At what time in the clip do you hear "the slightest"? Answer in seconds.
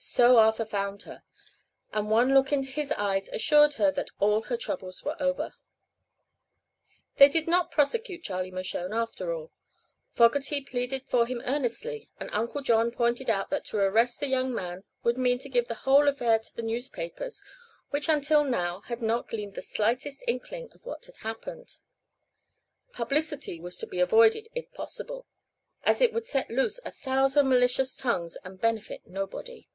19.56-20.22